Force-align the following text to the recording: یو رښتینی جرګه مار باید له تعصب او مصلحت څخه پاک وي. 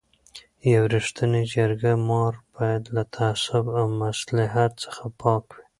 یو 0.73 0.83
رښتینی 0.93 1.43
جرګه 1.55 1.91
مار 2.07 2.33
باید 2.55 2.83
له 2.95 3.03
تعصب 3.15 3.65
او 3.79 3.85
مصلحت 4.03 4.71
څخه 4.83 5.03
پاک 5.21 5.45
وي. 5.55 5.63